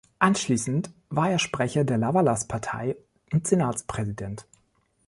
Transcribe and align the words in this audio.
Anschließend 0.17 0.89
war 1.11 1.29
er 1.29 1.37
Sprecher 1.37 1.83
der 1.83 1.99
Lavalas-Partei 1.99 2.95
und 3.31 3.45
Senatspräsident. 3.45 4.47